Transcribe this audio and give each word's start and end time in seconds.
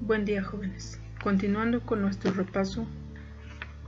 Buen 0.00 0.24
día 0.24 0.42
jóvenes. 0.42 1.00
Continuando 1.22 1.82
con 1.82 2.02
nuestro 2.02 2.32
repaso, 2.32 2.86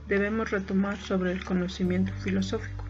debemos 0.07 0.51
retomar 0.51 0.97
sobre 0.97 1.31
el 1.31 1.43
conocimiento 1.43 2.13
filosófico. 2.13 2.85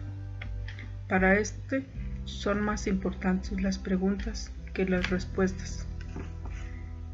Para 1.08 1.38
este 1.38 1.84
son 2.24 2.60
más 2.60 2.86
importantes 2.86 3.60
las 3.60 3.78
preguntas 3.78 4.52
que 4.72 4.84
las 4.86 5.10
respuestas. 5.10 5.86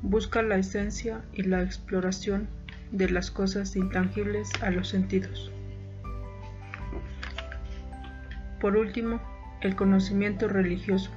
Busca 0.03 0.43
la 0.43 0.57
esencia 0.57 1.23
y 1.33 1.45
la 1.45 1.63
exploración 1.63 2.49
de 2.93 3.09
las 3.09 3.31
cosas 3.31 3.77
intangibles 3.77 4.51
a 4.63 4.71
los 4.71 4.89
sentidos. 4.89 5.51
Por 8.61 8.77
último, 8.77 9.21
el 9.63 9.75
conocimiento 9.75 10.49
religioso. 10.49 11.11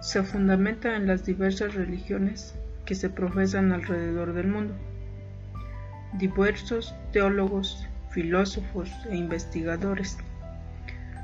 Se 0.00 0.22
fundamenta 0.22 0.96
en 0.96 1.06
las 1.06 1.24
diversas 1.24 1.74
religiones 1.74 2.54
que 2.86 2.94
se 2.94 3.10
profesan 3.10 3.72
alrededor 3.72 4.32
del 4.32 4.48
mundo. 4.48 4.74
Diversos 6.14 6.94
teólogos, 7.12 7.86
filósofos 8.10 8.90
e 9.10 9.16
investigadores 9.16 10.16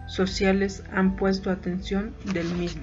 sociales 0.06 0.84
han 0.92 1.16
puesto 1.16 1.50
atención 1.50 2.14
del 2.32 2.48
mismo. 2.54 2.82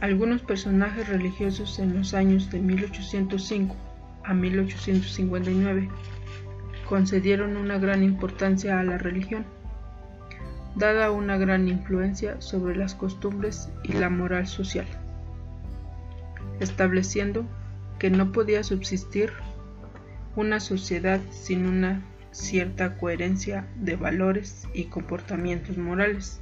Algunos 0.00 0.40
personajes 0.40 1.08
religiosos 1.08 1.78
en 1.78 1.98
los 1.98 2.14
años 2.14 2.50
de 2.50 2.60
1805 2.60 3.76
a 4.24 4.32
1859 4.32 5.88
concedieron 6.88 7.56
una 7.56 7.78
gran 7.78 8.02
importancia 8.02 8.80
a 8.80 8.82
la 8.82 8.96
religión, 8.96 9.44
dada 10.76 11.10
una 11.10 11.36
gran 11.36 11.68
influencia 11.68 12.40
sobre 12.40 12.76
las 12.76 12.94
costumbres 12.94 13.70
y 13.82 13.92
la 13.92 14.08
moral 14.08 14.46
social 14.46 14.86
estableciendo 16.60 17.46
que 17.98 18.10
no 18.10 18.32
podía 18.32 18.62
subsistir 18.62 19.32
una 20.36 20.60
sociedad 20.60 21.20
sin 21.30 21.66
una 21.66 22.02
cierta 22.30 22.96
coherencia 22.96 23.66
de 23.76 23.96
valores 23.96 24.68
y 24.72 24.84
comportamientos 24.84 25.76
morales, 25.76 26.40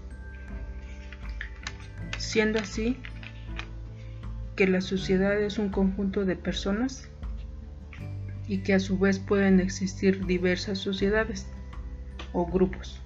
siendo 2.19 2.59
así 2.59 2.99
que 4.57 4.67
la 4.67 4.81
sociedad 4.81 5.41
es 5.41 5.59
un 5.59 5.71
conjunto 5.71 6.25
de 6.25 6.37
personas 6.37 7.09
y 8.47 8.59
que 8.59 8.75
a 8.75 8.81
su 8.81 8.99
vez 8.99 9.19
pueden 9.19 9.61
existir 9.61 10.27
diversas 10.27 10.79
sociedades 10.79 11.47
o 12.33 12.45
grupos. 12.47 13.01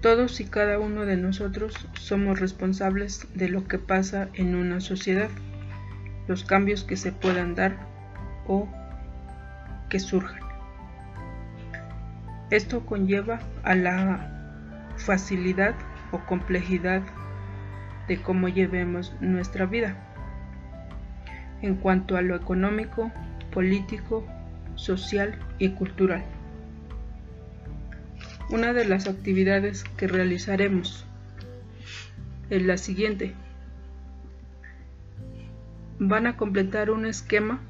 Todos 0.00 0.40
y 0.40 0.44
cada 0.44 0.78
uno 0.78 1.06
de 1.06 1.16
nosotros 1.16 1.88
somos 1.94 2.38
responsables 2.38 3.26
de 3.34 3.48
lo 3.48 3.64
que 3.64 3.78
pasa 3.78 4.28
en 4.34 4.54
una 4.54 4.80
sociedad, 4.80 5.30
los 6.28 6.44
cambios 6.44 6.84
que 6.84 6.96
se 6.96 7.12
puedan 7.12 7.54
dar 7.54 7.76
o 8.46 8.68
que 9.88 9.98
surjan. 9.98 10.40
Esto 12.50 12.84
conlleva 12.86 13.40
a 13.64 13.74
la 13.74 14.92
facilidad 14.96 15.74
o 16.12 16.20
complejidad 16.20 17.02
de 18.06 18.22
cómo 18.22 18.48
llevemos 18.48 19.14
nuestra 19.20 19.66
vida 19.66 19.96
en 21.62 21.74
cuanto 21.74 22.16
a 22.16 22.22
lo 22.22 22.36
económico, 22.36 23.10
político, 23.50 24.24
social 24.74 25.38
y 25.58 25.70
cultural. 25.70 26.22
Una 28.48 28.72
de 28.72 28.84
las 28.84 29.08
actividades 29.08 29.82
que 29.96 30.06
realizaremos 30.06 31.04
es 32.48 32.62
la 32.62 32.78
siguiente. 32.78 33.34
Van 35.98 36.28
a 36.28 36.36
completar 36.36 36.90
un 36.90 37.06
esquema 37.06 37.60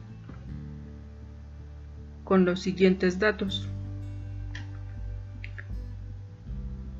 con 2.25 2.45
los 2.45 2.61
siguientes 2.61 3.19
datos. 3.19 3.71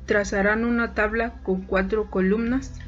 Trazarán 0.07 0.65
una 0.65 0.95
tabla 0.95 1.33
con 1.43 1.61
cuatro 1.61 2.09
columnas 2.09 2.79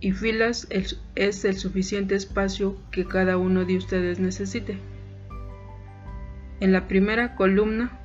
y 0.00 0.12
filas 0.12 0.68
es 0.70 1.44
el 1.46 1.56
suficiente 1.56 2.14
espacio 2.14 2.76
que 2.90 3.06
cada 3.06 3.38
uno 3.38 3.64
de 3.64 3.78
ustedes 3.78 4.20
necesite. 4.20 4.78
En 6.60 6.72
la 6.72 6.86
primera 6.86 7.34
columna 7.34 7.98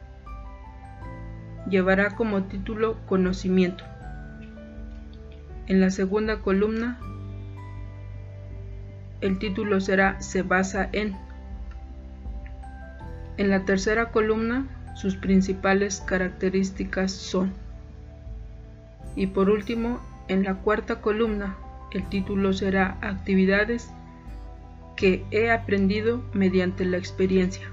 llevará 1.72 2.16
como 2.16 2.44
título 2.44 2.98
Conocimiento. 3.08 3.84
En 5.68 5.80
la 5.80 5.90
segunda 5.90 6.42
columna, 6.42 7.00
el 9.22 9.40
título 9.40 9.80
será 9.80 10.22
Se 10.22 10.44
basa 10.44 10.90
en. 10.92 11.16
En 13.38 13.50
la 13.50 13.66
tercera 13.66 14.12
columna, 14.12 14.68
sus 14.96 15.16
principales 15.16 16.02
características 16.02 17.12
son. 17.12 17.54
Y 19.16 19.28
por 19.28 19.50
último, 19.50 20.00
en 20.28 20.44
la 20.44 20.56
cuarta 20.56 21.02
columna, 21.02 21.56
el 21.92 22.08
título 22.10 22.54
será 22.54 22.98
Actividades 23.02 23.90
que 24.96 25.26
he 25.32 25.52
aprendido 25.52 26.22
mediante 26.34 26.84
la 26.86 26.98
experiencia. 26.98 27.68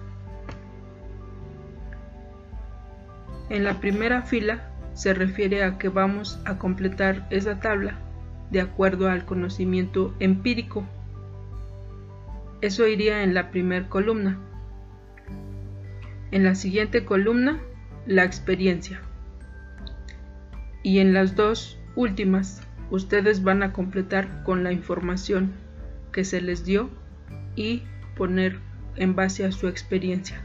En 3.51 3.65
la 3.65 3.81
primera 3.81 4.23
fila 4.23 4.71
se 4.93 5.15
refiere 5.15 5.65
a 5.65 5.79
que 5.79 5.89
vamos 5.89 6.41
a 6.45 6.59
completar 6.59 7.27
esa 7.31 7.61
tabla 7.61 7.99
de 8.51 8.61
acuerdo 8.61 9.09
al 9.09 9.25
conocimiento 9.25 10.15
empírico. 10.21 10.85
Eso 12.61 12.87
iría 12.87 13.23
en 13.23 13.35
la 13.35 13.51
primera 13.51 13.89
columna. 13.89 14.39
En 16.31 16.45
la 16.45 16.55
siguiente 16.55 17.05
columna, 17.05 17.59
la 18.07 18.25
experiencia. 18.25 19.01
Y 20.83 20.99
en 20.99 21.15
las 21.15 21.37
dos 21.37 21.79
últimas, 21.95 22.63
ustedes 22.91 23.43
van 23.43 23.63
a 23.63 23.73
completar 23.73 24.43
con 24.45 24.65
la 24.65 24.73
información 24.73 25.53
que 26.13 26.25
se 26.25 26.41
les 26.41 26.65
dio 26.65 26.91
y 27.57 27.83
poner 28.17 28.59
en 28.97 29.15
base 29.15 29.45
a 29.45 29.53
su 29.53 29.69
experiencia. 29.69 30.43